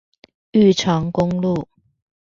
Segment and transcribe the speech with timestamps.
[0.53, 1.69] 玉長公路